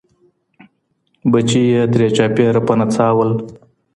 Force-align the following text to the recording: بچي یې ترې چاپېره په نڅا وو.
بچي 1.31 1.61
یې 1.71 1.83
ترې 1.91 2.07
چاپېره 2.15 2.61
په 2.67 2.73
نڅا 2.79 3.07
وو. 3.17 3.25